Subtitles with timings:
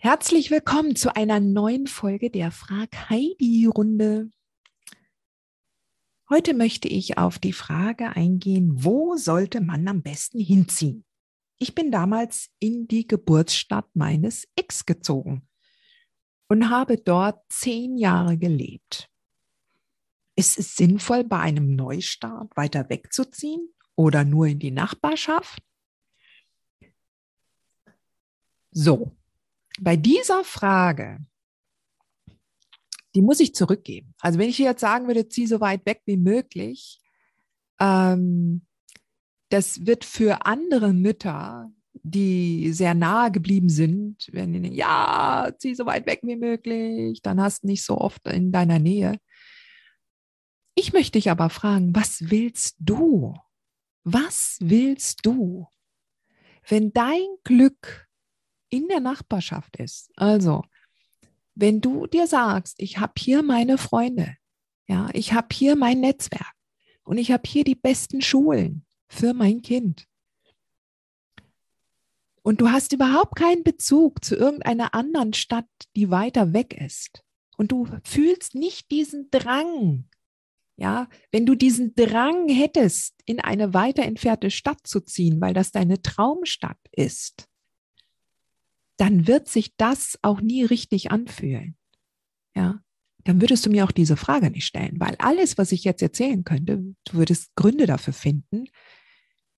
[0.00, 4.30] Herzlich willkommen zu einer neuen Folge der Frag Heidi Runde.
[6.30, 11.04] Heute möchte ich auf die Frage eingehen, wo sollte man am besten hinziehen?
[11.58, 15.48] Ich bin damals in die Geburtsstadt meines Ex gezogen
[16.46, 19.10] und habe dort zehn Jahre gelebt.
[20.36, 25.60] Ist es sinnvoll, bei einem Neustart weiter wegzuziehen oder nur in die Nachbarschaft?
[28.70, 29.17] So,
[29.80, 31.18] bei dieser Frage,
[33.14, 34.14] die muss ich zurückgeben.
[34.20, 37.00] Also wenn ich jetzt sagen würde, zieh so weit weg wie möglich,
[37.80, 38.66] ähm,
[39.48, 45.86] das wird für andere Mütter, die sehr nahe geblieben sind, wenn die, ja, zieh so
[45.86, 49.18] weit weg wie möglich, dann hast du nicht so oft in deiner Nähe.
[50.74, 53.34] Ich möchte dich aber fragen, was willst du?
[54.04, 55.66] Was willst du?
[56.68, 58.07] Wenn dein Glück
[58.70, 60.10] in der Nachbarschaft ist.
[60.16, 60.64] Also,
[61.54, 64.36] wenn du dir sagst, ich habe hier meine Freunde,
[64.86, 66.54] ja, ich habe hier mein Netzwerk
[67.04, 70.06] und ich habe hier die besten Schulen für mein Kind.
[72.42, 77.22] Und du hast überhaupt keinen Bezug zu irgendeiner anderen Stadt, die weiter weg ist.
[77.58, 80.08] Und du fühlst nicht diesen Drang.
[80.76, 85.72] Ja, wenn du diesen Drang hättest, in eine weiter entfernte Stadt zu ziehen, weil das
[85.72, 87.48] deine Traumstadt ist,
[88.98, 91.76] dann wird sich das auch nie richtig anfühlen.
[92.54, 92.80] Ja,
[93.24, 96.44] dann würdest du mir auch diese Frage nicht stellen, weil alles, was ich jetzt erzählen
[96.44, 98.66] könnte, du würdest Gründe dafür finden,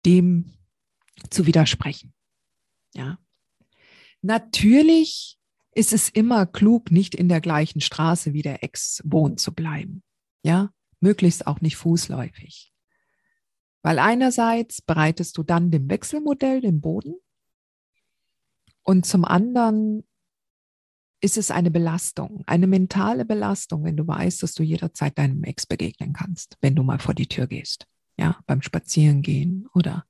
[0.06, 0.52] dem
[1.30, 2.12] zu widersprechen.
[2.94, 3.18] Ja.
[4.22, 5.38] Natürlich
[5.72, 10.02] ist es immer klug, nicht in der gleichen Straße wie der Ex wohnen zu bleiben.
[10.42, 10.70] Ja,
[11.00, 12.72] möglichst auch nicht fußläufig.
[13.82, 17.14] Weil einerseits bereitest du dann dem Wechselmodell den Boden
[18.82, 20.04] und zum anderen
[21.20, 25.66] ist es eine Belastung, eine mentale Belastung, wenn du weißt, dass du jederzeit deinem Ex
[25.66, 27.86] begegnen kannst, wenn du mal vor die Tür gehst,
[28.16, 30.06] ja, beim Spazierengehen oder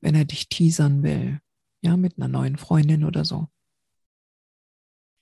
[0.00, 1.40] wenn er dich teasern will,
[1.82, 3.48] ja, mit einer neuen Freundin oder so.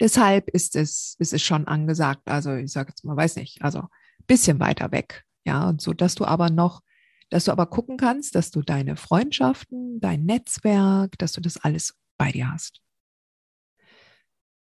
[0.01, 3.85] Deshalb ist es, ist es schon angesagt, also ich sage jetzt mal, weiß nicht, also
[4.27, 6.83] bisschen weiter weg, ja, so dass du aber noch,
[7.31, 11.97] dass du aber gucken kannst, dass du deine Freundschaften, dein Netzwerk, dass du das alles
[12.17, 12.81] bei dir hast.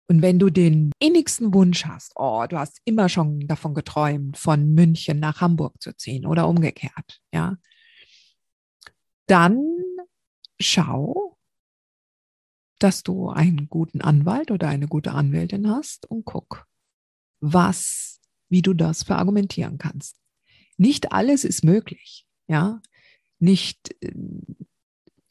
[0.08, 4.74] Und wenn du den innigsten Wunsch hast, oh, du hast immer schon davon geträumt, von
[4.74, 7.56] München nach Hamburg zu ziehen oder umgekehrt, ja,
[9.28, 9.64] dann
[10.60, 11.38] schau,
[12.80, 16.68] dass du einen guten Anwalt oder eine gute Anwältin hast und guck,
[17.40, 18.20] was,
[18.50, 20.20] wie du das verargumentieren kannst.
[20.78, 22.82] Nicht alles ist möglich, ja,
[23.40, 24.12] nicht, äh,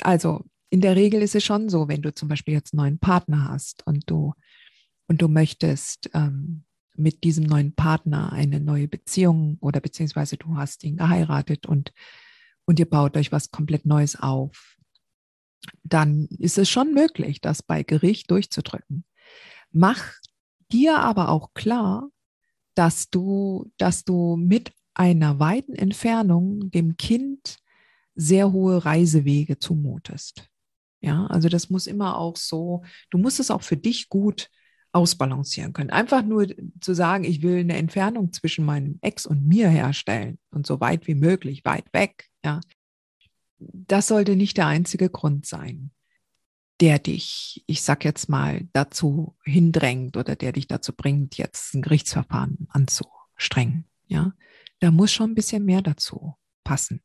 [0.00, 2.98] also in der Regel ist es schon so, wenn du zum Beispiel jetzt einen neuen
[2.98, 4.34] Partner hast und du,
[5.08, 6.64] und du möchtest ähm,
[6.94, 11.92] mit diesem neuen Partner eine neue Beziehung oder beziehungsweise du hast ihn geheiratet und,
[12.64, 14.76] und ihr baut euch was komplett Neues auf,
[15.82, 19.04] dann ist es schon möglich, das bei Gericht durchzudrücken.
[19.72, 20.12] Mach
[20.72, 22.08] dir aber auch klar,
[22.74, 27.58] dass du, dass du mit einer weiten Entfernung dem Kind
[28.14, 30.50] sehr hohe Reisewege zumutest.
[31.00, 34.50] Ja, also das muss immer auch so, du musst es auch für dich gut
[34.92, 35.90] ausbalancieren können.
[35.90, 36.46] Einfach nur
[36.80, 41.06] zu sagen, ich will eine Entfernung zwischen meinem Ex und mir herstellen und so weit
[41.06, 42.60] wie möglich weit weg, ja.
[43.58, 45.90] Das sollte nicht der einzige Grund sein,
[46.80, 51.82] der dich, ich sag jetzt mal, dazu hindrängt oder der dich dazu bringt, jetzt ein
[51.82, 54.32] Gerichtsverfahren anzustrengen, ja.
[54.80, 57.02] Da muss schon ein bisschen mehr dazu passen.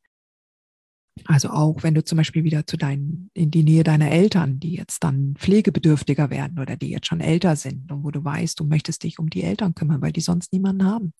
[1.24, 4.76] Also auch wenn du zum Beispiel wieder zu deinen, in die Nähe deiner Eltern, die
[4.76, 8.66] jetzt dann pflegebedürftiger werden oder die jetzt schon älter sind und wo du weißt, du
[8.66, 11.14] möchtest dich um die Eltern kümmern, weil die sonst niemanden haben.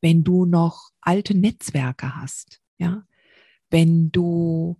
[0.00, 3.06] Wenn du noch alte Netzwerke hast, ja,
[3.70, 4.78] wenn du,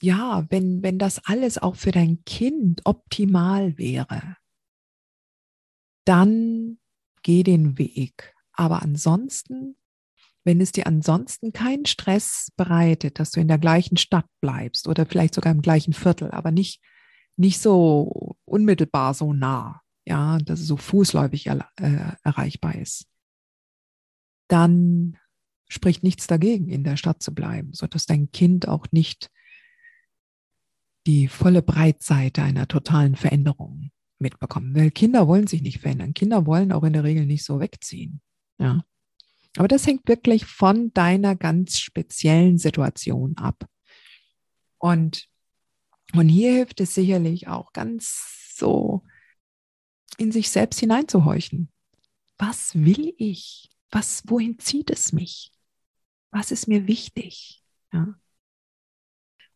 [0.00, 4.36] ja, wenn, wenn das alles auch für dein Kind optimal wäre,
[6.04, 6.78] dann
[7.22, 8.34] geh den Weg.
[8.52, 9.76] Aber ansonsten,
[10.44, 15.06] wenn es dir ansonsten keinen Stress bereitet, dass du in der gleichen Stadt bleibst oder
[15.06, 16.82] vielleicht sogar im gleichen Viertel, aber nicht,
[17.36, 23.06] nicht so unmittelbar so nah, ja, dass es so fußläufig er, äh, erreichbar ist,
[24.48, 25.16] dann
[25.66, 29.30] spricht nichts dagegen, in der Stadt zu bleiben, sodass dein Kind auch nicht
[31.06, 34.74] die volle Breitseite einer totalen Veränderung mitbekommen.
[34.74, 36.14] Weil Kinder wollen sich nicht verändern.
[36.14, 38.20] Kinder wollen auch in der Regel nicht so wegziehen.
[38.58, 38.84] Ja.
[39.56, 43.68] Aber das hängt wirklich von deiner ganz speziellen Situation ab.
[44.78, 45.28] Und,
[46.14, 49.04] und hier hilft es sicherlich auch ganz so
[50.18, 51.70] in sich selbst hineinzuhorchen.
[52.38, 53.70] Was will ich?
[53.90, 55.52] Was, wohin zieht es mich?
[56.30, 57.62] Was ist mir wichtig?
[57.92, 58.14] Ja.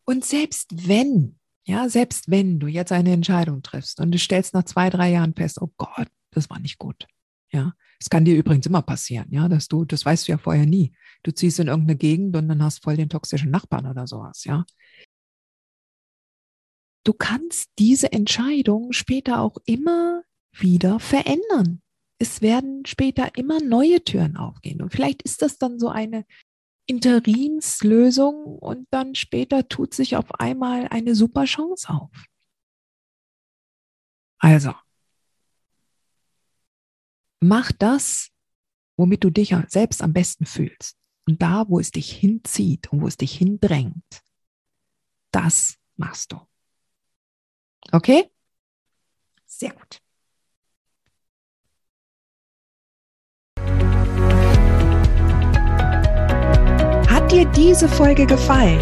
[0.05, 4.63] Und selbst wenn ja, selbst wenn du jetzt eine Entscheidung triffst und du stellst nach
[4.63, 7.05] zwei, drei Jahren fest, oh Gott, das war nicht gut.
[7.51, 10.65] Ja, es kann dir übrigens immer passieren, ja, dass du, das weißt du ja vorher
[10.65, 10.93] nie.
[11.23, 14.65] Du ziehst in irgendeine Gegend und dann hast voll den toxischen Nachbarn oder sowas, ja.
[17.05, 21.81] Du kannst diese Entscheidung später auch immer wieder verändern.
[22.19, 24.81] Es werden später immer neue Türen aufgehen.
[24.81, 26.25] Und vielleicht ist das dann so eine
[26.85, 32.25] Interimslösung und dann später tut sich auf einmal eine super Chance auf.
[34.39, 34.73] Also,
[37.39, 38.29] mach das,
[38.97, 40.97] womit du dich selbst am besten fühlst.
[41.27, 44.23] Und da, wo es dich hinzieht und wo es dich hindrängt,
[45.31, 46.39] das machst du.
[47.91, 48.29] Okay?
[49.45, 50.01] Sehr gut.
[57.29, 58.81] dir diese Folge gefallen,